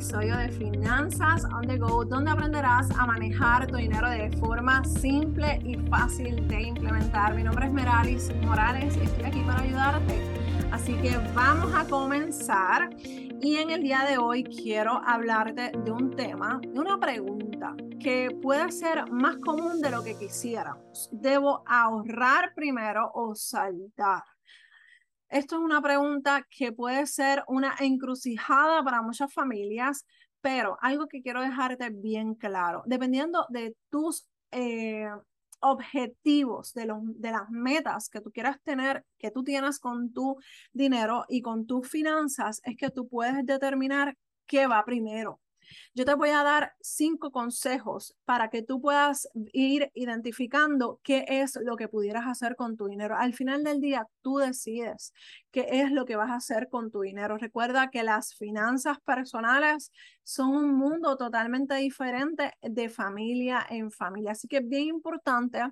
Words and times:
episodio 0.00 0.34
de 0.38 0.48
Finanzas 0.48 1.44
on 1.44 1.68
the 1.68 1.76
Go, 1.76 2.06
donde 2.06 2.30
aprenderás 2.30 2.90
a 2.92 3.04
manejar 3.04 3.66
tu 3.66 3.76
dinero 3.76 4.08
de 4.08 4.30
forma 4.38 4.82
simple 4.82 5.60
y 5.62 5.76
fácil 5.90 6.48
de 6.48 6.62
implementar. 6.62 7.34
Mi 7.34 7.42
nombre 7.42 7.66
es 7.66 7.72
Meralis 7.72 8.34
Morales 8.36 8.96
y 8.96 9.00
estoy 9.00 9.24
aquí 9.24 9.40
para 9.40 9.60
ayudarte. 9.60 10.18
Así 10.72 10.94
que 11.02 11.18
vamos 11.34 11.74
a 11.74 11.84
comenzar. 11.84 12.88
Y 12.98 13.56
en 13.56 13.68
el 13.68 13.82
día 13.82 14.06
de 14.08 14.16
hoy 14.16 14.42
quiero 14.42 15.02
hablarte 15.06 15.70
de 15.84 15.90
un 15.90 16.16
tema, 16.16 16.62
de 16.66 16.80
una 16.80 16.98
pregunta 16.98 17.76
que 18.02 18.30
puede 18.40 18.72
ser 18.72 19.04
más 19.10 19.36
común 19.36 19.82
de 19.82 19.90
lo 19.90 20.02
que 20.02 20.16
quisiéramos. 20.16 21.10
¿Debo 21.12 21.62
ahorrar 21.66 22.54
primero 22.54 23.10
o 23.12 23.34
saltar? 23.34 24.22
Esto 25.30 25.56
es 25.56 25.62
una 25.62 25.80
pregunta 25.80 26.44
que 26.50 26.72
puede 26.72 27.06
ser 27.06 27.44
una 27.46 27.76
encrucijada 27.78 28.82
para 28.82 29.00
muchas 29.00 29.32
familias, 29.32 30.04
pero 30.40 30.76
algo 30.80 31.06
que 31.06 31.22
quiero 31.22 31.40
dejarte 31.40 31.90
bien 31.90 32.34
claro, 32.34 32.82
dependiendo 32.86 33.46
de 33.48 33.76
tus 33.90 34.26
eh, 34.50 35.08
objetivos, 35.60 36.72
de, 36.74 36.92
de 37.16 37.30
las 37.30 37.48
metas 37.50 38.08
que 38.08 38.20
tú 38.20 38.32
quieras 38.32 38.60
tener, 38.64 39.04
que 39.18 39.30
tú 39.30 39.44
tienes 39.44 39.78
con 39.78 40.12
tu 40.12 40.36
dinero 40.72 41.24
y 41.28 41.42
con 41.42 41.64
tus 41.66 41.88
finanzas, 41.88 42.60
es 42.64 42.76
que 42.76 42.90
tú 42.90 43.06
puedes 43.08 43.46
determinar 43.46 44.16
qué 44.46 44.66
va 44.66 44.84
primero. 44.84 45.40
Yo 45.94 46.04
te 46.04 46.14
voy 46.14 46.30
a 46.30 46.42
dar 46.42 46.72
cinco 46.80 47.30
consejos 47.30 48.14
para 48.24 48.50
que 48.50 48.62
tú 48.62 48.80
puedas 48.80 49.28
ir 49.52 49.90
identificando 49.94 51.00
qué 51.02 51.24
es 51.28 51.58
lo 51.62 51.76
que 51.76 51.88
pudieras 51.88 52.26
hacer 52.26 52.56
con 52.56 52.76
tu 52.76 52.86
dinero. 52.86 53.16
Al 53.16 53.34
final 53.34 53.64
del 53.64 53.80
día, 53.80 54.06
tú 54.22 54.38
decides 54.38 55.12
qué 55.50 55.66
es 55.70 55.90
lo 55.90 56.04
que 56.04 56.16
vas 56.16 56.30
a 56.30 56.36
hacer 56.36 56.68
con 56.68 56.90
tu 56.90 57.00
dinero. 57.00 57.38
Recuerda 57.38 57.90
que 57.90 58.02
las 58.02 58.34
finanzas 58.34 58.98
personales 59.04 59.90
son 60.24 60.50
un 60.50 60.74
mundo 60.74 61.16
totalmente 61.16 61.74
diferente 61.74 62.52
de 62.62 62.88
familia 62.88 63.66
en 63.68 63.90
familia. 63.90 64.32
Así 64.32 64.48
que 64.48 64.58
es 64.58 64.68
bien 64.68 64.88
importante 64.88 65.62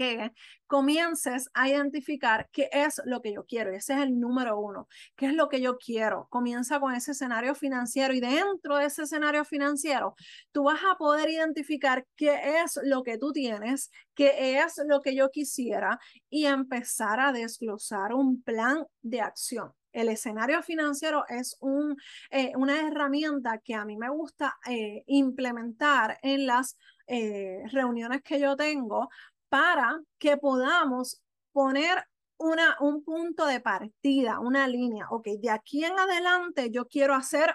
que 0.00 0.32
comiences 0.66 1.50
a 1.52 1.68
identificar 1.68 2.48
qué 2.52 2.70
es 2.72 3.02
lo 3.04 3.20
que 3.20 3.34
yo 3.34 3.44
quiero. 3.44 3.70
Ese 3.70 3.92
es 3.92 4.00
el 4.00 4.18
número 4.18 4.58
uno. 4.58 4.88
¿Qué 5.14 5.26
es 5.26 5.34
lo 5.34 5.50
que 5.50 5.60
yo 5.60 5.76
quiero? 5.76 6.26
Comienza 6.30 6.80
con 6.80 6.94
ese 6.94 7.10
escenario 7.10 7.54
financiero 7.54 8.14
y 8.14 8.20
dentro 8.20 8.78
de 8.78 8.86
ese 8.86 9.02
escenario 9.02 9.44
financiero, 9.44 10.14
tú 10.52 10.64
vas 10.64 10.80
a 10.90 10.96
poder 10.96 11.28
identificar 11.28 12.06
qué 12.16 12.62
es 12.62 12.80
lo 12.82 13.02
que 13.02 13.18
tú 13.18 13.32
tienes, 13.32 13.90
qué 14.14 14.58
es 14.62 14.80
lo 14.86 15.02
que 15.02 15.14
yo 15.14 15.30
quisiera 15.30 15.98
y 16.30 16.46
empezar 16.46 17.20
a 17.20 17.32
desglosar 17.32 18.14
un 18.14 18.42
plan 18.42 18.86
de 19.02 19.20
acción. 19.20 19.74
El 19.92 20.08
escenario 20.08 20.62
financiero 20.62 21.24
es 21.28 21.58
un, 21.60 21.94
eh, 22.30 22.52
una 22.56 22.88
herramienta 22.88 23.58
que 23.58 23.74
a 23.74 23.84
mí 23.84 23.98
me 23.98 24.08
gusta 24.08 24.56
eh, 24.66 25.02
implementar 25.08 26.18
en 26.22 26.46
las 26.46 26.78
eh, 27.06 27.64
reuniones 27.72 28.22
que 28.22 28.38
yo 28.38 28.54
tengo 28.54 29.08
para 29.50 30.00
que 30.18 30.38
podamos 30.38 31.20
poner 31.52 32.06
una, 32.38 32.76
un 32.80 33.04
punto 33.04 33.44
de 33.44 33.60
partida, 33.60 34.40
una 34.40 34.66
línea. 34.66 35.06
Ok, 35.10 35.26
de 35.38 35.50
aquí 35.50 35.84
en 35.84 35.98
adelante 35.98 36.70
yo 36.70 36.86
quiero 36.86 37.14
hacer 37.14 37.54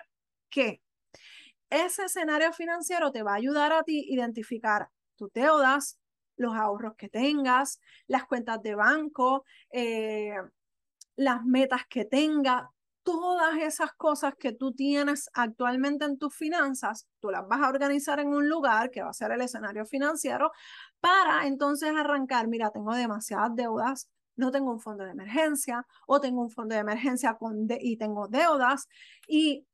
qué. 0.49 0.83
Ese 1.71 2.05
escenario 2.05 2.53
financiero 2.53 3.11
te 3.11 3.23
va 3.23 3.31
a 3.31 3.37
ayudar 3.37 3.73
a 3.73 3.81
ti 3.81 4.05
identificar 4.09 4.89
tus 5.15 5.31
deudas, 5.33 5.97
los 6.37 6.53
ahorros 6.53 6.95
que 6.95 7.09
tengas, 7.09 7.79
las 8.07 8.25
cuentas 8.25 8.61
de 8.61 8.75
banco, 8.75 9.45
eh, 9.71 10.35
las 11.15 11.43
metas 11.45 11.87
que 11.89 12.05
tengas, 12.05 12.65
todas 13.05 13.57
esas 13.57 13.93
cosas 13.93 14.33
que 14.35 14.51
tú 14.51 14.73
tienes 14.73 15.29
actualmente 15.33 16.05
en 16.05 16.17
tus 16.17 16.35
finanzas, 16.35 17.07
tú 17.19 17.29
las 17.29 17.47
vas 17.47 17.61
a 17.61 17.69
organizar 17.69 18.19
en 18.19 18.29
un 18.29 18.49
lugar 18.49 18.89
que 18.89 19.03
va 19.03 19.09
a 19.09 19.13
ser 19.13 19.31
el 19.31 19.41
escenario 19.41 19.85
financiero 19.85 20.51
para 20.99 21.47
entonces 21.47 21.91
arrancar, 21.95 22.47
mira, 22.47 22.71
tengo 22.71 22.93
demasiadas 22.93 23.55
deudas, 23.55 24.09
no 24.35 24.51
tengo 24.51 24.71
un 24.71 24.79
fondo 24.79 25.03
de 25.05 25.11
emergencia 25.11 25.85
o 26.07 26.19
tengo 26.19 26.41
un 26.41 26.49
fondo 26.51 26.75
de 26.75 26.81
emergencia 26.81 27.35
con 27.35 27.67
y 27.79 27.97
tengo 27.97 28.27
deudas 28.27 28.87
y 29.27 29.65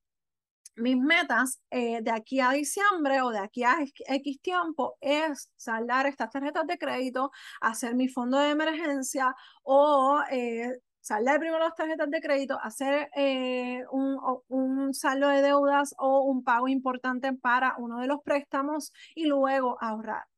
mis 0.75 0.97
metas 0.97 1.61
eh, 1.69 2.01
de 2.01 2.11
aquí 2.11 2.39
a 2.39 2.51
diciembre 2.51 3.21
o 3.21 3.29
de 3.29 3.39
aquí 3.39 3.63
a 3.63 3.77
X 3.81 4.41
tiempo 4.41 4.97
es 5.01 5.49
saldar 5.55 6.07
estas 6.07 6.29
tarjetas 6.31 6.65
de 6.67 6.77
crédito, 6.77 7.31
hacer 7.59 7.95
mi 7.95 8.07
fondo 8.07 8.37
de 8.39 8.51
emergencia 8.51 9.35
o 9.63 10.21
eh, 10.31 10.79
saldar 11.01 11.39
primero 11.39 11.59
las 11.59 11.75
tarjetas 11.75 12.09
de 12.09 12.21
crédito, 12.21 12.59
hacer 12.61 13.09
eh, 13.15 13.83
un, 13.91 14.17
un, 14.47 14.93
saldo 14.93 15.27
de 15.27 15.41
deudas 15.41 15.93
o 15.97 16.21
un 16.21 16.43
pago 16.43 16.67
importante 16.67 17.33
para 17.33 17.75
uno 17.77 17.99
de 17.99 18.07
los 18.07 18.21
préstamos 18.23 18.93
y 19.15 19.25
luego 19.25 19.77
ahorrar. 19.81 20.30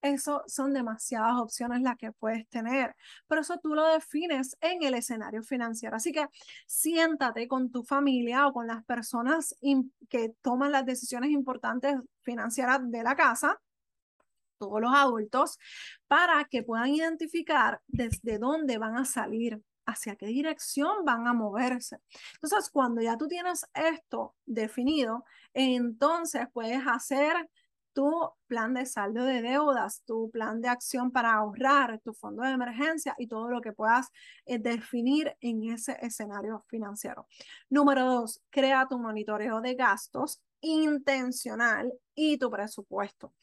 Eso 0.00 0.42
son 0.46 0.72
demasiadas 0.72 1.36
opciones 1.38 1.82
las 1.82 1.96
que 1.96 2.12
puedes 2.12 2.48
tener, 2.48 2.94
pero 3.26 3.40
eso 3.40 3.58
tú 3.58 3.74
lo 3.74 3.86
defines 3.86 4.56
en 4.60 4.82
el 4.82 4.94
escenario 4.94 5.42
financiero. 5.42 5.96
Así 5.96 6.12
que 6.12 6.26
siéntate 6.66 7.48
con 7.48 7.70
tu 7.70 7.82
familia 7.82 8.46
o 8.46 8.52
con 8.52 8.66
las 8.66 8.84
personas 8.84 9.56
que 10.08 10.34
toman 10.40 10.72
las 10.72 10.86
decisiones 10.86 11.30
importantes 11.30 11.96
financieras 12.22 12.80
de 12.82 13.02
la 13.02 13.16
casa 13.16 13.60
todos 14.58 14.80
los 14.80 14.92
adultos, 14.92 15.58
para 16.08 16.44
que 16.44 16.62
puedan 16.62 16.88
identificar 16.88 17.80
desde 17.86 18.38
dónde 18.38 18.76
van 18.78 18.96
a 18.96 19.04
salir 19.04 19.62
hacia 19.86 20.16
qué 20.16 20.26
dirección 20.26 21.04
van 21.04 21.26
a 21.26 21.32
moverse. 21.32 21.98
Entonces, 22.34 22.68
cuando 22.70 23.00
ya 23.00 23.16
tú 23.16 23.26
tienes 23.26 23.66
esto 23.72 24.34
definido, 24.44 25.24
entonces 25.54 26.46
puedes 26.52 26.82
hacer 26.86 27.48
tu 27.98 28.30
plan 28.46 28.74
de 28.74 28.86
saldo 28.86 29.24
de 29.24 29.42
deudas, 29.42 30.04
tu 30.06 30.30
plan 30.30 30.60
de 30.60 30.68
acción 30.68 31.10
para 31.10 31.34
ahorrar, 31.34 31.98
tu 32.04 32.14
fondo 32.14 32.44
de 32.44 32.52
emergencia 32.52 33.16
y 33.18 33.26
todo 33.26 33.50
lo 33.50 33.60
que 33.60 33.72
puedas 33.72 34.12
eh, 34.46 34.60
definir 34.60 35.36
en 35.40 35.64
ese 35.64 35.98
escenario 36.00 36.64
financiero. 36.68 37.26
Número 37.68 38.04
dos, 38.04 38.40
crea 38.50 38.86
tu 38.88 39.00
monitoreo 39.00 39.60
de 39.60 39.74
gastos 39.74 40.40
intencional 40.60 41.92
y 42.14 42.38
tu 42.38 42.48
presupuesto 42.52 43.34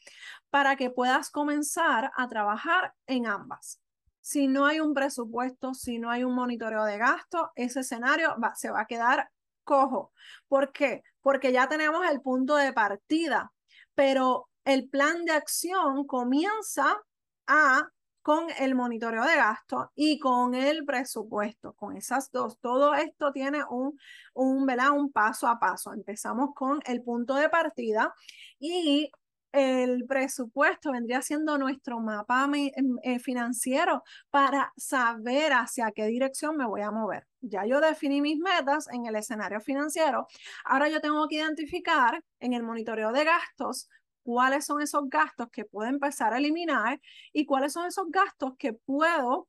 para 0.48 0.74
que 0.76 0.88
puedas 0.88 1.28
comenzar 1.28 2.10
a 2.16 2.26
trabajar 2.26 2.94
en 3.06 3.26
ambas 3.26 3.78
si 4.22 4.48
no 4.48 4.64
hay 4.64 4.80
un 4.80 4.94
presupuesto, 4.94 5.74
si 5.74 5.98
no 5.98 6.10
hay 6.10 6.24
un 6.24 6.34
monitoreo 6.34 6.84
de 6.84 6.96
gasto, 6.96 7.52
ese 7.54 7.80
escenario 7.80 8.34
se 8.54 8.70
va 8.70 8.80
a 8.80 8.86
quedar 8.86 9.30
cojo. 9.62 10.12
¿Por 10.48 10.72
qué? 10.72 11.02
Porque 11.20 11.52
ya 11.52 11.68
tenemos 11.68 12.04
el 12.10 12.22
punto 12.22 12.56
de 12.56 12.72
partida, 12.72 13.52
pero 13.96 14.48
el 14.64 14.88
plan 14.88 15.24
de 15.24 15.32
acción 15.32 16.06
comienza 16.06 17.02
a 17.48 17.88
con 18.22 18.46
el 18.58 18.74
monitoreo 18.74 19.24
de 19.24 19.36
gasto 19.36 19.92
y 19.94 20.18
con 20.18 20.56
el 20.56 20.84
presupuesto, 20.84 21.74
con 21.74 21.96
esas 21.96 22.32
dos. 22.32 22.58
Todo 22.58 22.92
esto 22.94 23.30
tiene 23.30 23.62
un, 23.70 23.96
un, 24.34 24.68
un 24.68 25.12
paso 25.12 25.46
a 25.46 25.60
paso. 25.60 25.92
Empezamos 25.92 26.50
con 26.52 26.80
el 26.86 27.02
punto 27.04 27.36
de 27.36 27.48
partida 27.48 28.12
y 28.58 29.12
el 29.56 30.04
presupuesto 30.06 30.92
vendría 30.92 31.22
siendo 31.22 31.56
nuestro 31.56 31.98
mapa 31.98 32.48
em, 32.54 32.96
eh, 33.02 33.18
financiero 33.18 34.02
para 34.30 34.72
saber 34.76 35.52
hacia 35.54 35.90
qué 35.92 36.06
dirección 36.06 36.56
me 36.56 36.66
voy 36.66 36.82
a 36.82 36.90
mover. 36.90 37.26
Ya 37.40 37.64
yo 37.64 37.80
definí 37.80 38.20
mis 38.20 38.38
metas 38.38 38.86
en 38.92 39.06
el 39.06 39.16
escenario 39.16 39.60
financiero. 39.60 40.26
Ahora 40.64 40.88
yo 40.88 41.00
tengo 41.00 41.26
que 41.28 41.36
identificar 41.36 42.22
en 42.40 42.52
el 42.52 42.62
monitoreo 42.62 43.12
de 43.12 43.24
gastos 43.24 43.88
cuáles 44.22 44.66
son 44.66 44.82
esos 44.82 45.08
gastos 45.08 45.48
que 45.50 45.64
puedo 45.64 45.88
empezar 45.88 46.34
a 46.34 46.38
eliminar 46.38 47.00
y 47.32 47.46
cuáles 47.46 47.72
son 47.72 47.86
esos 47.86 48.06
gastos 48.10 48.54
que 48.58 48.74
puedo 48.74 49.48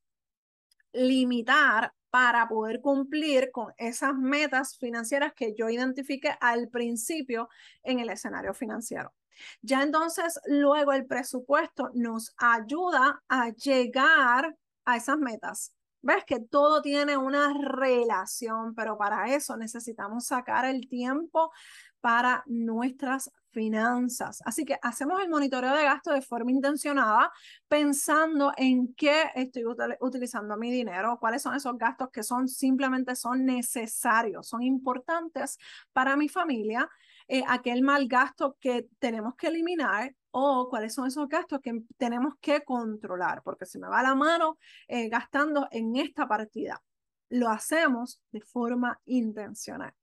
limitar 0.93 1.93
para 2.09 2.47
poder 2.47 2.79
cumplir 2.81 3.51
con 3.51 3.73
esas 3.77 4.15
metas 4.15 4.77
financieras 4.77 5.33
que 5.33 5.53
yo 5.53 5.69
identifique 5.69 6.33
al 6.39 6.69
principio 6.69 7.49
en 7.83 7.99
el 7.99 8.09
escenario 8.09 8.53
financiero. 8.53 9.13
Ya 9.61 9.83
entonces, 9.83 10.39
luego 10.45 10.93
el 10.93 11.05
presupuesto 11.05 11.89
nos 11.93 12.33
ayuda 12.37 13.23
a 13.27 13.49
llegar 13.49 14.55
a 14.85 14.97
esas 14.97 15.17
metas. 15.17 15.73
Ves 16.01 16.23
que 16.25 16.39
todo 16.39 16.81
tiene 16.81 17.17
una 17.17 17.53
relación, 17.53 18.73
pero 18.75 18.97
para 18.97 19.33
eso 19.33 19.57
necesitamos 19.57 20.25
sacar 20.27 20.65
el 20.65 20.87
tiempo 20.87 21.51
para 21.99 22.43
nuestras 22.45 23.31
finanzas. 23.51 24.41
Así 24.45 24.65
que 24.65 24.77
hacemos 24.81 25.19
el 25.19 25.29
monitoreo 25.29 25.73
de 25.73 25.83
gasto 25.83 26.13
de 26.13 26.21
forma 26.21 26.51
intencionada, 26.51 27.31
pensando 27.67 28.53
en 28.55 28.93
qué 28.93 29.31
estoy 29.33 29.65
utilizando 29.99 30.55
mi 30.57 30.71
dinero, 30.71 31.17
cuáles 31.19 31.41
son 31.41 31.55
esos 31.55 31.75
gastos 31.77 32.09
que 32.11 32.23
son 32.23 32.47
simplemente 32.47 33.15
son 33.15 33.45
necesarios, 33.45 34.47
son 34.47 34.61
importantes 34.61 35.57
para 35.91 36.15
mi 36.15 36.29
familia 36.29 36.87
eh, 37.27 37.43
aquel 37.47 37.81
mal 37.81 38.07
gasto 38.07 38.57
que 38.59 38.87
tenemos 38.99 39.35
que 39.35 39.47
eliminar 39.47 40.15
o 40.31 40.67
cuáles 40.69 40.93
son 40.93 41.07
esos 41.07 41.27
gastos 41.27 41.59
que 41.61 41.83
tenemos 41.97 42.35
que 42.39 42.63
controlar, 42.63 43.41
porque 43.43 43.65
se 43.65 43.79
me 43.79 43.87
va 43.87 44.03
la 44.03 44.15
mano 44.15 44.57
eh, 44.87 45.09
gastando 45.09 45.67
en 45.71 45.95
esta 45.95 46.27
partida. 46.27 46.81
Lo 47.29 47.49
hacemos 47.49 48.21
de 48.31 48.41
forma 48.41 48.99
intencional. 49.05 49.93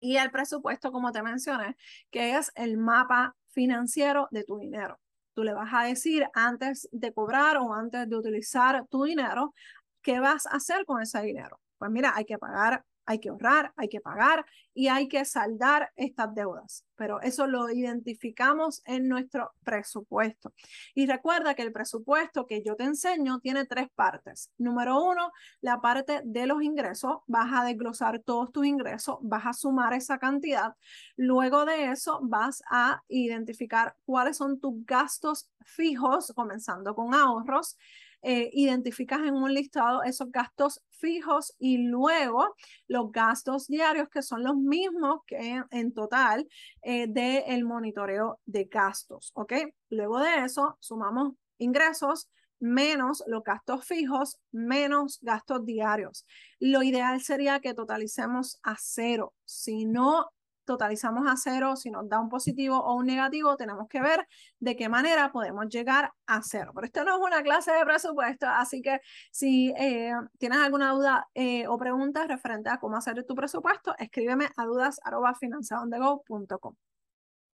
Y 0.00 0.16
el 0.16 0.30
presupuesto, 0.30 0.92
como 0.92 1.10
te 1.10 1.22
mencioné, 1.22 1.76
que 2.10 2.36
es 2.36 2.52
el 2.54 2.76
mapa 2.76 3.34
financiero 3.48 4.28
de 4.30 4.44
tu 4.44 4.58
dinero. 4.58 5.00
Tú 5.34 5.42
le 5.42 5.54
vas 5.54 5.72
a 5.72 5.84
decir 5.84 6.28
antes 6.34 6.88
de 6.92 7.12
cobrar 7.12 7.56
o 7.56 7.72
antes 7.72 8.08
de 8.08 8.16
utilizar 8.16 8.86
tu 8.88 9.04
dinero, 9.04 9.54
¿qué 10.02 10.20
vas 10.20 10.46
a 10.46 10.56
hacer 10.56 10.84
con 10.84 11.02
ese 11.02 11.20
dinero? 11.22 11.60
Pues 11.78 11.90
mira, 11.90 12.12
hay 12.14 12.24
que 12.24 12.38
pagar 12.38 12.84
hay 13.08 13.20
que 13.20 13.30
ahorrar, 13.30 13.72
hay 13.76 13.88
que 13.88 14.02
pagar 14.02 14.44
y 14.74 14.88
hay 14.88 15.08
que 15.08 15.24
saldar 15.24 15.90
estas 15.96 16.34
deudas. 16.34 16.84
Pero 16.94 17.22
eso 17.22 17.46
lo 17.46 17.70
identificamos 17.70 18.82
en 18.84 19.08
nuestro 19.08 19.52
presupuesto. 19.64 20.52
Y 20.94 21.06
recuerda 21.06 21.54
que 21.54 21.62
el 21.62 21.72
presupuesto 21.72 22.46
que 22.46 22.62
yo 22.62 22.76
te 22.76 22.84
enseño 22.84 23.40
tiene 23.40 23.64
tres 23.64 23.88
partes. 23.94 24.50
Número 24.58 25.02
uno, 25.02 25.32
la 25.62 25.80
parte 25.80 26.20
de 26.22 26.46
los 26.46 26.62
ingresos. 26.62 27.20
Vas 27.26 27.50
a 27.50 27.64
desglosar 27.64 28.20
todos 28.20 28.52
tus 28.52 28.66
ingresos, 28.66 29.16
vas 29.22 29.46
a 29.46 29.54
sumar 29.54 29.94
esa 29.94 30.18
cantidad. 30.18 30.76
Luego 31.16 31.64
de 31.64 31.90
eso, 31.90 32.20
vas 32.22 32.62
a 32.70 33.02
identificar 33.08 33.96
cuáles 34.04 34.36
son 34.36 34.60
tus 34.60 34.84
gastos 34.84 35.48
fijos, 35.64 36.30
comenzando 36.36 36.94
con 36.94 37.14
ahorros. 37.14 37.78
Eh, 38.22 38.50
identificas 38.52 39.20
en 39.20 39.34
un 39.34 39.54
listado 39.54 40.02
esos 40.02 40.32
gastos 40.32 40.82
fijos 40.90 41.54
y 41.58 41.78
luego 41.78 42.54
los 42.88 43.12
gastos 43.12 43.68
diarios 43.68 44.08
que 44.08 44.22
son 44.22 44.42
los 44.42 44.56
mismos 44.56 45.20
que 45.24 45.62
en, 45.70 45.94
total 45.94 46.48
eh, 46.82 47.06
del 47.06 47.64
monitoreo 47.64 48.40
de 48.44 48.64
gastos, 48.64 49.30
¿ok? 49.34 49.52
Luego 49.90 50.18
de 50.18 50.44
eso 50.44 50.76
sumamos 50.80 51.34
ingresos 51.58 52.28
menos 52.60 53.22
los 53.28 53.44
gastos 53.44 53.84
fijos, 53.84 54.40
menos 54.50 55.20
gastos 55.22 55.64
diarios. 55.64 56.26
Lo 56.58 56.82
ideal 56.82 57.20
sería 57.20 57.60
que 57.60 57.72
totalicemos 57.72 58.58
a 58.64 58.74
cero. 58.78 59.34
Si 59.44 59.84
no 59.84 60.30
totalizamos 60.68 61.26
a 61.26 61.36
cero, 61.36 61.74
si 61.76 61.90
nos 61.90 62.08
da 62.08 62.20
un 62.20 62.28
positivo 62.28 62.78
o 62.78 62.94
un 62.94 63.06
negativo, 63.06 63.56
tenemos 63.56 63.88
que 63.88 64.00
ver 64.00 64.28
de 64.60 64.76
qué 64.76 64.88
manera 64.88 65.32
podemos 65.32 65.68
llegar 65.68 66.12
a 66.26 66.42
cero. 66.42 66.70
Pero 66.74 66.86
esto 66.86 67.04
no 67.04 67.16
es 67.16 67.22
una 67.22 67.42
clase 67.42 67.72
de 67.72 67.84
presupuesto, 67.84 68.46
así 68.46 68.82
que 68.82 69.00
si 69.32 69.72
eh, 69.78 70.12
tienes 70.38 70.58
alguna 70.58 70.92
duda 70.92 71.28
eh, 71.34 71.66
o 71.66 71.76
pregunta 71.78 72.26
referente 72.26 72.68
a 72.68 72.78
cómo 72.78 72.96
hacer 72.96 73.24
tu 73.24 73.34
presupuesto, 73.34 73.94
escríbeme 73.98 74.48
a 74.56 74.64
dudas.finanzaondego.com. 74.66 76.74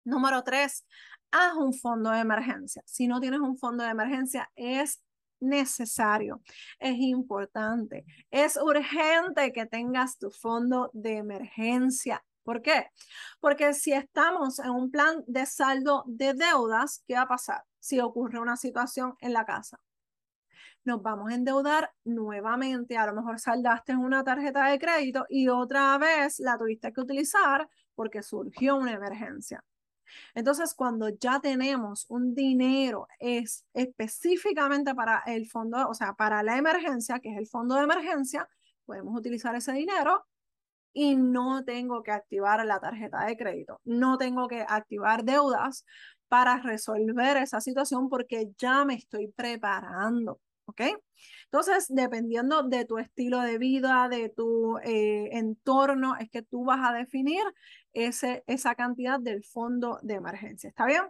Número 0.04 0.42
tres, 0.42 0.84
haz 1.30 1.54
un 1.54 1.72
fondo 1.72 2.10
de 2.10 2.20
emergencia. 2.20 2.82
Si 2.84 3.06
no 3.06 3.20
tienes 3.20 3.40
un 3.40 3.56
fondo 3.56 3.84
de 3.84 3.90
emergencia, 3.90 4.50
es 4.56 5.00
necesario, 5.40 6.42
es 6.78 6.96
importante, 6.98 8.04
es 8.30 8.56
urgente 8.56 9.52
que 9.52 9.66
tengas 9.66 10.18
tu 10.18 10.30
fondo 10.30 10.90
de 10.94 11.18
emergencia 11.18 12.24
¿Por 12.44 12.60
qué? 12.60 12.90
Porque 13.40 13.72
si 13.72 13.92
estamos 13.92 14.58
en 14.58 14.70
un 14.70 14.90
plan 14.90 15.24
de 15.26 15.46
saldo 15.46 16.04
de 16.06 16.34
deudas, 16.34 17.02
¿qué 17.06 17.14
va 17.14 17.22
a 17.22 17.28
pasar 17.28 17.64
si 17.80 18.00
ocurre 18.00 18.38
una 18.38 18.56
situación 18.56 19.16
en 19.20 19.32
la 19.32 19.46
casa? 19.46 19.80
Nos 20.84 21.02
vamos 21.02 21.32
a 21.32 21.34
endeudar 21.34 21.90
nuevamente, 22.04 22.98
a 22.98 23.06
lo 23.06 23.14
mejor 23.14 23.40
saldaste 23.40 23.96
una 23.96 24.22
tarjeta 24.22 24.68
de 24.68 24.78
crédito 24.78 25.24
y 25.30 25.48
otra 25.48 25.96
vez 25.96 26.38
la 26.38 26.58
tuviste 26.58 26.92
que 26.92 27.00
utilizar 27.00 27.66
porque 27.94 28.22
surgió 28.22 28.76
una 28.76 28.92
emergencia. 28.92 29.64
Entonces, 30.34 30.74
cuando 30.74 31.08
ya 31.08 31.40
tenemos 31.40 32.04
un 32.10 32.34
dinero 32.34 33.08
es 33.18 33.64
específicamente 33.72 34.94
para 34.94 35.22
el 35.26 35.48
fondo, 35.48 35.88
o 35.88 35.94
sea, 35.94 36.12
para 36.12 36.42
la 36.42 36.58
emergencia, 36.58 37.20
que 37.20 37.30
es 37.32 37.38
el 37.38 37.46
fondo 37.46 37.76
de 37.76 37.84
emergencia, 37.84 38.46
podemos 38.84 39.16
utilizar 39.18 39.54
ese 39.54 39.72
dinero 39.72 40.26
y 40.94 41.16
no 41.16 41.64
tengo 41.64 42.02
que 42.02 42.12
activar 42.12 42.64
la 42.64 42.80
tarjeta 42.80 43.26
de 43.26 43.36
crédito, 43.36 43.80
no 43.84 44.16
tengo 44.16 44.48
que 44.48 44.64
activar 44.66 45.24
deudas 45.24 45.84
para 46.28 46.56
resolver 46.58 47.36
esa 47.36 47.60
situación 47.60 48.08
porque 48.08 48.50
ya 48.56 48.84
me 48.84 48.94
estoy 48.94 49.28
preparando. 49.28 50.40
¿Ok? 50.66 50.80
Entonces, 51.44 51.86
dependiendo 51.90 52.62
de 52.62 52.86
tu 52.86 52.96
estilo 52.96 53.40
de 53.40 53.58
vida, 53.58 54.08
de 54.08 54.30
tu 54.30 54.78
eh, 54.78 55.28
entorno, 55.32 56.16
es 56.18 56.30
que 56.30 56.40
tú 56.40 56.64
vas 56.64 56.80
a 56.82 56.94
definir 56.94 57.42
ese, 57.92 58.42
esa 58.46 58.74
cantidad 58.74 59.20
del 59.20 59.44
fondo 59.44 59.98
de 60.02 60.14
emergencia. 60.14 60.68
¿Está 60.68 60.86
bien? 60.86 61.02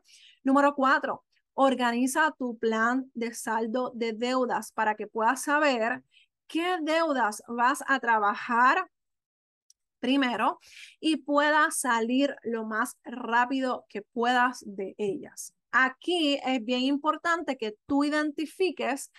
Número 0.42 0.74
cuatro, 0.74 1.24
organiza 1.54 2.34
tu 2.36 2.58
plan 2.58 3.10
de 3.14 3.32
saldo 3.32 3.92
de 3.94 4.12
deudas 4.12 4.72
para 4.72 4.96
que 4.96 5.06
puedas 5.06 5.44
saber 5.44 6.02
qué 6.48 6.78
deudas 6.82 7.42
vas 7.46 7.84
a 7.86 8.00
trabajar 8.00 8.88
primero 10.04 10.58
y 11.00 11.16
puedas 11.16 11.80
salir 11.80 12.36
lo 12.42 12.66
más 12.66 12.98
rápido 13.04 13.86
que 13.88 14.02
puedas 14.02 14.62
de 14.66 14.94
ellas. 14.98 15.54
Aquí 15.72 16.38
es 16.44 16.62
bien 16.62 16.82
importante 16.82 17.56
que 17.56 17.74
tú 17.86 18.04
identifiques 18.04 19.10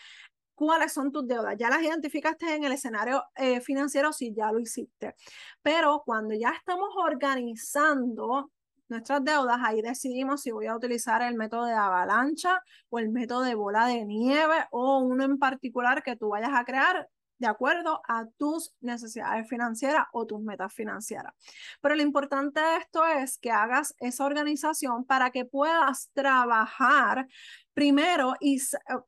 cuáles 0.53 0.93
son 0.93 1.11
tus 1.11 1.27
deudas. 1.27 1.55
Ya 1.57 1.71
las 1.71 1.81
identificaste 1.81 2.53
en 2.53 2.65
el 2.65 2.71
escenario 2.71 3.23
eh, 3.35 3.61
financiero 3.61 4.13
si 4.13 4.31
ya 4.31 4.51
lo 4.51 4.59
hiciste. 4.59 5.15
Pero 5.63 6.03
cuando 6.05 6.35
ya 6.35 6.51
estamos 6.51 6.89
organizando 6.95 8.51
nuestras 8.87 9.23
deudas, 9.23 9.57
ahí 9.63 9.81
decidimos 9.81 10.43
si 10.43 10.51
voy 10.51 10.67
a 10.67 10.75
utilizar 10.75 11.23
el 11.23 11.33
método 11.33 11.65
de 11.65 11.73
avalancha 11.73 12.61
o 12.89 12.99
el 12.99 13.09
método 13.09 13.41
de 13.41 13.55
bola 13.55 13.87
de 13.87 14.05
nieve 14.05 14.67
o 14.69 14.99
uno 14.99 15.23
en 15.23 15.39
particular 15.39 16.03
que 16.03 16.15
tú 16.15 16.29
vayas 16.29 16.51
a 16.53 16.63
crear 16.63 17.09
de 17.37 17.47
acuerdo 17.47 18.01
a 18.07 18.25
tus 18.37 18.73
necesidades 18.81 19.47
financieras 19.47 20.05
o 20.13 20.25
tus 20.25 20.41
metas 20.41 20.73
financieras. 20.73 21.33
Pero 21.81 21.95
lo 21.95 22.01
importante 22.01 22.59
de 22.59 22.77
esto 22.77 23.05
es 23.05 23.37
que 23.37 23.51
hagas 23.51 23.95
esa 23.99 24.25
organización 24.25 25.05
para 25.05 25.31
que 25.31 25.45
puedas 25.45 26.09
trabajar 26.13 27.27
primero 27.73 28.35
y, 28.39 28.59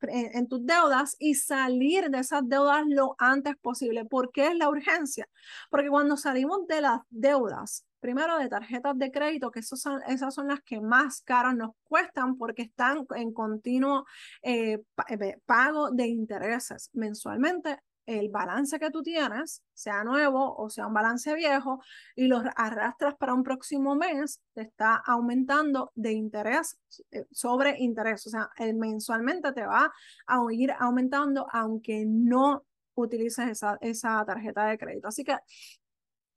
en 0.09 0.47
tus 0.47 0.65
deudas 0.65 1.15
y 1.19 1.35
salir 1.35 2.09
de 2.09 2.19
esas 2.19 2.47
deudas 2.47 2.83
lo 2.87 3.15
antes 3.17 3.55
posible. 3.57 4.05
¿Por 4.05 4.31
qué 4.31 4.47
es 4.47 4.55
la 4.55 4.69
urgencia? 4.69 5.27
Porque 5.69 5.89
cuando 5.89 6.17
salimos 6.17 6.67
de 6.67 6.81
las 6.81 6.99
deudas, 7.09 7.85
primero 7.99 8.37
de 8.37 8.49
tarjetas 8.49 8.97
de 8.97 9.11
crédito, 9.11 9.51
que 9.51 9.63
son, 9.63 10.01
esas 10.07 10.33
son 10.33 10.49
las 10.49 10.61
que 10.61 10.81
más 10.81 11.21
caras 11.21 11.55
nos 11.55 11.71
cuestan 11.83 12.37
porque 12.37 12.63
están 12.63 13.07
en 13.15 13.33
continuo 13.33 14.05
eh, 14.41 14.79
eh, 15.09 15.37
pago 15.45 15.89
de 15.91 16.07
intereses 16.07 16.89
mensualmente 16.93 17.79
el 18.07 18.29
balance 18.29 18.79
que 18.79 18.89
tú 18.89 19.03
tienes, 19.03 19.61
sea 19.73 20.03
nuevo 20.03 20.55
o 20.55 20.69
sea 20.69 20.87
un 20.87 20.93
balance 20.93 21.35
viejo, 21.35 21.81
y 22.15 22.27
lo 22.27 22.41
arrastras 22.55 23.15
para 23.15 23.33
un 23.33 23.43
próximo 23.43 23.95
mes, 23.95 24.41
te 24.53 24.61
está 24.61 24.95
aumentando 24.95 25.91
de 25.93 26.13
interés 26.13 26.79
eh, 27.11 27.25
sobre 27.31 27.77
interés. 27.77 28.25
O 28.25 28.29
sea, 28.29 28.49
el 28.57 28.75
mensualmente 28.75 29.51
te 29.51 29.65
va 29.65 29.91
a 30.25 30.41
ir 30.51 30.71
aumentando 30.79 31.47
aunque 31.51 32.05
no 32.07 32.63
utilices 32.95 33.49
esa, 33.49 33.77
esa 33.81 34.25
tarjeta 34.25 34.65
de 34.65 34.77
crédito. 34.77 35.09
Así 35.09 35.23
que 35.23 35.37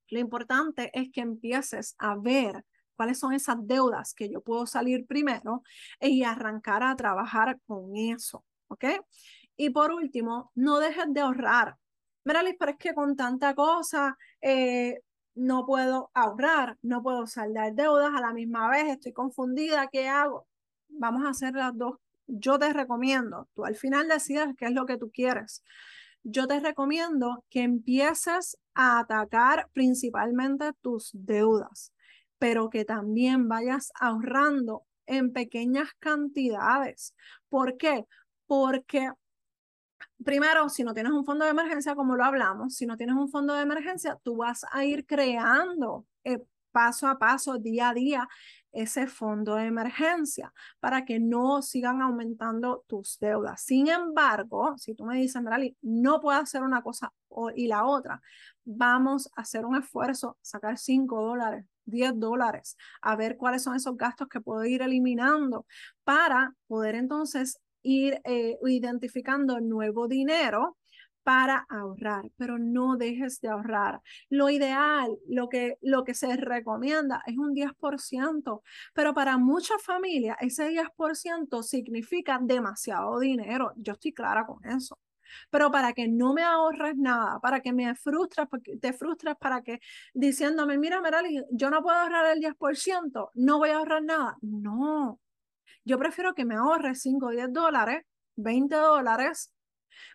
lo 0.09 0.18
importante 0.18 0.90
es 0.92 1.11
que 1.12 1.21
empieces 1.21 1.95
a 1.99 2.16
ver 2.16 2.64
cuáles 2.97 3.18
son 3.18 3.33
esas 3.33 3.56
deudas 3.61 4.12
que 4.12 4.28
yo 4.28 4.42
puedo 4.42 4.66
salir 4.66 5.06
primero 5.06 5.62
y 6.00 6.25
arrancar 6.25 6.83
a 6.83 6.97
trabajar 6.97 7.61
con 7.66 7.97
eso. 7.97 8.45
¿Ok? 8.68 8.85
Y 9.62 9.69
por 9.69 9.93
último, 9.93 10.50
no 10.55 10.79
dejes 10.79 11.05
de 11.12 11.21
ahorrar. 11.21 11.76
Miralis, 12.25 12.57
pero 12.59 12.73
es 12.73 12.79
que 12.79 12.95
con 12.95 13.14
tanta 13.14 13.55
cosa 13.55 14.17
eh, 14.40 15.02
no 15.35 15.67
puedo 15.67 16.11
ahorrar, 16.14 16.79
no 16.81 17.02
puedo 17.02 17.26
saldar 17.26 17.75
deudas 17.75 18.11
a 18.17 18.23
la 18.23 18.33
misma 18.33 18.71
vez, 18.71 18.88
estoy 18.88 19.12
confundida, 19.12 19.88
¿qué 19.93 20.09
hago? 20.09 20.49
Vamos 20.88 21.26
a 21.26 21.29
hacer 21.29 21.52
las 21.52 21.76
dos. 21.76 21.99
Yo 22.26 22.59
te 22.59 22.73
recomiendo, 22.73 23.50
tú 23.52 23.67
al 23.67 23.76
final 23.76 24.09
decides 24.09 24.49
qué 24.57 24.64
es 24.64 24.73
lo 24.73 24.87
que 24.87 24.97
tú 24.97 25.11
quieres. 25.12 25.62
Yo 26.23 26.47
te 26.47 26.59
recomiendo 26.59 27.45
que 27.50 27.61
empieces 27.61 28.57
a 28.73 29.00
atacar 29.00 29.69
principalmente 29.75 30.73
tus 30.81 31.11
deudas, 31.12 31.93
pero 32.38 32.71
que 32.71 32.87
también 32.87 33.47
vayas 33.47 33.93
ahorrando 34.00 34.87
en 35.05 35.35
pequeñas 35.35 35.90
cantidades. 35.99 37.14
¿Por 37.50 37.76
qué? 37.76 38.07
Porque 38.47 39.11
primero, 40.25 40.69
si 40.69 40.85
no 40.85 40.95
tienes 40.95 41.12
un 41.12 41.25
fondo 41.25 41.45
de 41.45 41.50
emergencia, 41.50 41.95
como 41.95 42.17
lo 42.17 42.25
hablamos, 42.25 42.75
si 42.75 42.87
no 42.87 42.97
tienes 42.97 43.17
un 43.17 43.29
fondo 43.29 43.55
de 43.55 43.62
emergencia, 43.62 44.19
tú 44.23 44.37
vas 44.37 44.65
a 44.71 44.85
ir 44.85 45.07
creando 45.07 46.07
eh, 46.25 46.43
paso 46.73 47.09
a 47.09 47.19
paso, 47.19 47.59
día 47.59 47.91
a 47.91 47.95
día, 47.95 48.29
ese 48.73 49.07
fondo 49.07 49.57
de 49.57 49.67
emergencia 49.67 50.53
para 50.79 51.05
que 51.05 51.19
no 51.19 51.62
sigan 51.62 52.03
aumentando 52.03 52.85
tus 52.87 53.19
deudas. 53.19 53.62
Sin 53.62 53.89
embargo, 53.89 54.75
si 54.79 54.95
tú 54.95 55.05
me 55.05 55.17
dices, 55.17 55.43
Merali, 55.43 55.77
no 55.83 56.21
puedo 56.21 56.39
hacer 56.39 56.62
una 56.62 56.83
cosa 56.83 57.12
y 57.57 57.67
la 57.67 57.85
otra, 57.85 58.21
vamos 58.65 59.31
a 59.35 59.43
hacer 59.43 59.65
un 59.65 59.77
esfuerzo, 59.77 60.37
sacar 60.41 60.79
5 60.79 61.21
dólares, 61.23 61.65
10 61.85 62.19
dólares, 62.19 62.77
a 63.03 63.17
ver 63.17 63.37
cuáles 63.37 63.62
son 63.62 63.75
esos 63.75 63.97
gastos 63.97 64.29
que 64.29 64.41
puedo 64.41 64.65
ir 64.65 64.83
eliminando 64.83 65.67
para 66.05 66.55
poder 66.67 66.95
entonces 66.95 67.61
ir 67.82 68.20
eh, 68.25 68.58
identificando 68.62 69.60
nuevo 69.60 70.08
dinero 70.08 70.76
para 71.22 71.66
ahorrar, 71.68 72.30
pero 72.37 72.58
no 72.58 72.96
dejes 72.96 73.40
de 73.40 73.49
ahorrar. 73.49 74.00
Lo 74.30 74.50
ideal, 74.50 75.18
lo 75.28 75.49
que, 75.49 75.76
lo 75.82 76.04
que 76.04 76.14
se 76.14 76.37
recomienda 76.37 77.22
es 77.26 77.37
un 77.37 77.54
10%, 77.54 78.62
pero 78.94 79.14
para 79.14 79.38
muchas 79.38 79.82
familias 79.82 80.37
ese 80.40 80.68
10% 80.70 81.62
significa 81.62 82.38
demasiado 82.42 83.18
dinero. 83.20 83.72
Yo 83.76 83.92
estoy 83.94 84.12
clara 84.12 84.46
con 84.46 84.64
eso. 84.64 84.99
Pero 85.50 85.70
para 85.70 85.92
que 85.92 86.08
no 86.08 86.34
me 86.34 86.42
ahorres 86.42 86.96
nada, 86.96 87.38
para 87.40 87.60
que 87.60 87.72
me 87.72 87.94
frustres, 87.94 88.49
te 88.80 88.92
frustres 88.92 89.37
para 89.38 89.62
que 89.62 89.78
diciéndome, 90.12 90.78
mira, 90.78 91.00
Merali, 91.00 91.42
yo 91.52 91.70
no 91.70 91.82
puedo 91.82 91.96
ahorrar 91.96 92.26
el 92.37 92.40
10%, 92.40 93.30
no 93.34 93.58
voy 93.58 93.70
a 93.70 93.76
ahorrar 93.76 94.02
nada. 94.02 94.37
No, 94.42 95.20
yo 95.90 95.99
prefiero 95.99 96.35
que 96.35 96.44
me 96.44 96.54
ahorres 96.54 97.02
5 97.02 97.26
o 97.26 97.30
10 97.30 97.52
dólares, 97.52 98.04
20 98.37 98.76
dólares 98.76 99.52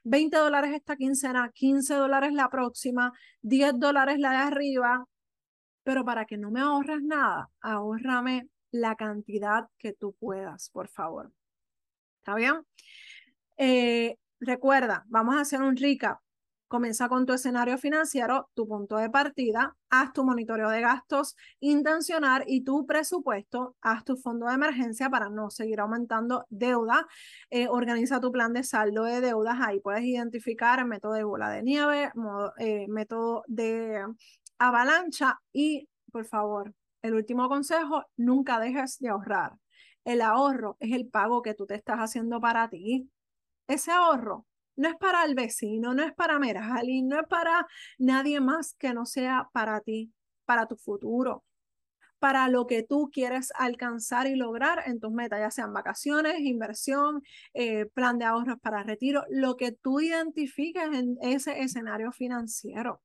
20 0.03 0.37
dólares 0.37 0.71
esta 0.73 0.95
quincena, 0.95 1.51
15 1.53 1.95
dólares 1.95 2.33
la 2.33 2.49
próxima, 2.49 3.11
10 3.41 3.73
dólares 3.77 4.19
la 4.19 4.31
de 4.31 4.37
arriba, 4.37 5.05
pero 5.83 6.05
para 6.05 6.25
que 6.25 6.37
no 6.37 6.49
me 6.49 6.61
ahorres 6.61 7.01
nada, 7.01 7.49
ahórrame 7.61 8.47
la 8.71 8.95
cantidad 8.95 9.67
que 9.77 9.93
tú 9.93 10.15
puedas, 10.19 10.69
por 10.69 10.87
favor. 10.89 11.31
¿Está 12.19 12.35
bien? 12.35 12.65
Eh, 13.57 14.17
recuerda, 14.39 15.03
vamos 15.07 15.35
a 15.35 15.41
hacer 15.41 15.61
un 15.61 15.75
recap. 15.75 16.19
Comienza 16.67 17.07
con 17.09 17.27
tu 17.27 17.33
escenario 17.33 17.77
financiero, 17.77 18.49
tu 18.55 18.67
punto 18.67 18.97
de 18.97 19.09
partida, 19.09 19.75
haz 19.91 20.13
tu 20.13 20.23
monitoreo 20.23 20.69
de 20.69 20.81
gastos 20.81 21.35
intencional 21.59 22.43
y 22.47 22.63
tu 22.63 22.87
presupuesto, 22.87 23.75
haz 23.81 24.03
tu 24.03 24.17
fondo 24.17 24.47
de 24.47 24.55
emergencia 24.55 25.09
para 25.09 25.29
no 25.29 25.51
seguir 25.51 25.79
aumentando 25.79 26.45
deuda, 26.49 27.07
eh, 27.51 27.67
organiza 27.69 28.19
tu 28.19 28.31
plan 28.31 28.51
de 28.51 28.63
saldo 28.63 29.03
de 29.03 29.21
deudas, 29.21 29.57
ahí 29.61 29.79
puedes 29.79 30.03
identificar 30.03 30.79
el 30.79 30.85
método 30.85 31.13
de 31.13 31.23
bola 31.23 31.49
de 31.51 31.61
nieve, 31.61 32.11
eh, 32.57 32.87
método 32.87 33.43
de 33.47 34.03
avalancha 34.57 35.39
y, 35.53 35.87
por 36.11 36.25
favor, 36.25 36.73
el 37.03 37.13
último 37.13 37.47
consejo, 37.47 38.03
nunca 38.17 38.59
dejes 38.59 38.97
de 38.99 39.09
ahorrar. 39.09 39.53
El 40.03 40.21
ahorro 40.21 40.77
es 40.79 40.93
el 40.93 41.07
pago 41.07 41.43
que 41.43 41.53
tú 41.53 41.67
te 41.67 41.75
estás 41.75 41.97
haciendo 41.99 42.41
para 42.41 42.69
ti. 42.69 43.09
Ese 43.67 43.91
ahorro 43.91 44.45
no 44.75 44.89
es 44.89 44.95
para 44.95 45.23
el 45.25 45.35
vecino, 45.35 45.93
no 45.93 46.03
es 46.03 46.13
para 46.13 46.39
Merali, 46.39 47.01
no 47.01 47.19
es 47.19 47.27
para 47.27 47.67
nadie 47.97 48.39
más 48.39 48.75
que 48.75 48.93
no 48.93 49.05
sea 49.05 49.49
para 49.53 49.81
ti, 49.81 50.13
para 50.45 50.67
tu 50.67 50.77
futuro, 50.77 51.43
para 52.19 52.47
lo 52.49 52.67
que 52.67 52.83
tú 52.83 53.09
quieres 53.11 53.51
alcanzar 53.55 54.27
y 54.27 54.35
lograr 54.35 54.83
en 54.85 54.99
tus 54.99 55.11
metas, 55.11 55.39
ya 55.39 55.51
sean 55.51 55.73
vacaciones, 55.73 56.39
inversión, 56.39 57.21
eh, 57.53 57.87
plan 57.87 58.17
de 58.17 58.25
ahorros 58.25 58.59
para 58.61 58.83
retiro, 58.83 59.23
lo 59.29 59.57
que 59.57 59.71
tú 59.71 59.99
identifiques 59.99 60.87
en 60.93 61.17
ese 61.21 61.61
escenario 61.61 62.11
financiero. 62.11 63.01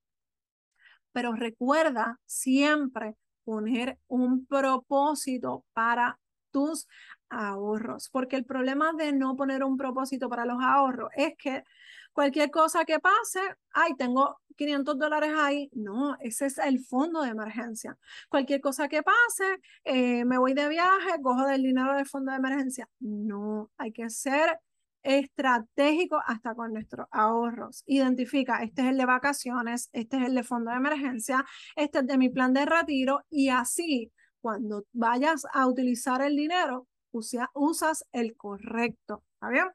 Pero 1.13 1.33
recuerda 1.33 2.21
siempre 2.25 3.17
poner 3.45 3.99
un 4.07 4.47
propósito 4.47 5.65
para 5.73 6.20
tus 6.51 6.89
ahorros, 7.29 8.09
porque 8.11 8.37
el 8.37 8.45
problema 8.45 8.93
de 8.93 9.13
no 9.13 9.37
poner 9.37 9.65
un 9.65 9.77
propósito 9.77 10.29
para 10.29 10.45
los 10.45 10.63
ahorros 10.63 11.11
es 11.17 11.35
que 11.39 11.65
cualquier 12.13 12.51
cosa 12.51 12.85
que 12.85 12.99
pase, 13.01 13.41
ay, 13.73 13.95
tengo 13.97 14.41
500 14.57 14.99
dólares 14.99 15.33
ahí. 15.37 15.71
No, 15.73 16.17
ese 16.21 16.47
es 16.47 16.59
el 16.59 16.81
fondo 16.81 17.23
de 17.23 17.31
emergencia. 17.31 17.97
Cualquier 18.29 18.61
cosa 18.61 18.89
que 18.89 19.03
pase, 19.03 19.61
eh, 19.85 20.25
me 20.25 20.39
voy 20.39 20.55
de 20.55 20.69
viaje, 20.69 21.23
cojo 21.23 21.47
del 21.47 21.63
dinero 21.63 21.95
del 21.95 22.07
fondo 22.07 22.33
de 22.33 22.39
emergencia. 22.39 22.89
No, 22.99 23.71
hay 23.79 23.93
que 23.93 24.11
ser 24.11 24.59
estratégico 25.03 26.21
hasta 26.27 26.55
con 26.55 26.75
nuestros 26.75 27.07
ahorros. 27.11 27.83
Identifica, 27.87 28.63
este 28.63 28.83
es 28.83 28.89
el 28.89 28.99
de 28.99 29.07
vacaciones, 29.07 29.89
este 29.93 30.19
es 30.19 30.25
el 30.25 30.35
de 30.35 30.43
fondo 30.43 30.71
de 30.71 30.77
emergencia, 30.77 31.45
este 31.75 32.01
es 32.01 32.07
de 32.07 32.19
mi 32.19 32.29
plan 32.29 32.53
de 32.53 32.67
retiro 32.67 33.23
y 33.31 33.49
así 33.49 34.13
cuando 34.41 34.85
vayas 34.93 35.45
a 35.53 35.67
utilizar 35.67 36.23
el 36.23 36.37
dinero, 36.37 36.87
usas 37.13 38.05
el 38.13 38.37
correcto. 38.37 39.25
¿Está 39.35 39.49
bien? 39.49 39.67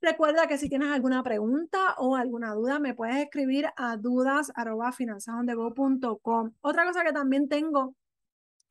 Recuerda 0.00 0.46
que 0.46 0.58
si 0.58 0.68
tienes 0.68 0.90
alguna 0.90 1.22
pregunta 1.22 1.94
o 1.96 2.14
alguna 2.14 2.52
duda, 2.52 2.78
me 2.78 2.92
puedes 2.94 3.16
escribir 3.16 3.68
a 3.76 3.96
dudas.finanzasondego.com. 3.96 6.52
Otra 6.60 6.84
cosa 6.84 7.02
que 7.04 7.12
también 7.12 7.48
tengo 7.48 7.94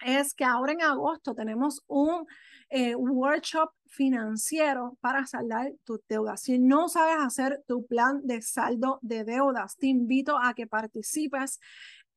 es 0.05 0.36
que 0.36 0.43
ahora 0.43 0.74
en 0.74 0.83
agosto 0.83 1.33
tenemos 1.33 1.81
un 1.88 2.27
eh, 2.69 2.95
workshop 2.95 3.72
financiero 3.88 4.98
para 5.01 5.25
saldar 5.25 5.72
tus 5.83 6.01
deudas. 6.07 6.41
Si 6.41 6.60
no 6.60 6.89
sabes 6.89 7.17
hacer 7.19 7.63
tu 7.67 7.86
plan 7.86 8.22
de 8.24 8.41
saldo 8.41 9.00
de 9.01 9.24
deudas, 9.24 9.77
te 9.77 9.88
invito 9.88 10.38
a 10.38 10.53
que 10.53 10.67
participes 10.67 11.60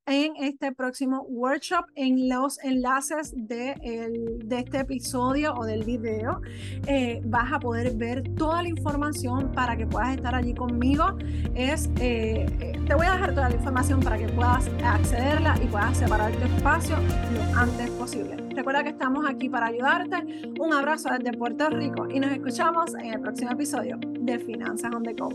en 0.06 0.36
este 0.36 0.72
próximo 0.72 1.22
workshop 1.28 1.86
en 1.94 2.28
los 2.28 2.58
enlaces 2.62 3.32
de, 3.36 3.74
de 4.44 4.58
este 4.58 4.78
episodio 4.78 5.54
o 5.54 5.64
del 5.64 5.84
video. 5.84 6.40
Eh, 6.86 7.20
vas 7.24 7.52
a 7.52 7.58
poder 7.58 7.94
ver 7.96 8.22
toda 8.36 8.62
la 8.62 8.68
información 8.68 9.52
para 9.52 9.76
que 9.76 9.86
puedas 9.86 10.16
estar 10.16 10.34
allí 10.34 10.54
conmigo. 10.54 11.16
Es, 11.54 11.90
eh, 12.00 12.46
eh, 12.60 12.80
te 12.86 12.94
voy 12.94 13.06
a 13.06 13.12
dejar 13.12 13.34
toda 13.34 13.48
la 13.48 13.56
información 13.56 14.00
para 14.00 14.16
que 14.16 14.28
puedas 14.28 14.68
accederla 14.84 15.56
y 15.62 15.66
puedas 15.66 15.98
separar 15.98 16.32
tu 16.32 16.44
espacio 16.44 16.96
lo 16.96 17.58
antes 17.58 17.90
posible. 17.90 18.36
Recuerda 18.54 18.84
que 18.84 18.90
estamos 18.90 19.26
aquí 19.28 19.48
para 19.48 19.66
ayudarte. 19.66 20.52
Un 20.58 20.72
abrazo 20.72 21.10
desde 21.10 21.36
Puerto 21.36 21.68
Rico 21.68 22.08
y 22.08 22.20
nos 22.20 22.30
escuchamos 22.32 22.94
en 22.94 23.14
el 23.14 23.20
próximo 23.20 23.50
episodio 23.50 23.98
de 24.00 24.38
Finanzas 24.38 24.94
on 24.94 25.02
the 25.02 25.12
Go. 25.12 25.30